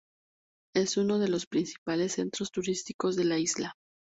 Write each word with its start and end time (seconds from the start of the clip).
Es 0.73 0.97
uno 0.97 1.19
de 1.19 1.27
los 1.27 1.45
principales 1.45 2.13
centros 2.13 2.49
turísticos 2.49 3.15
de 3.15 3.25
la 3.25 3.37
isla. 3.37 3.75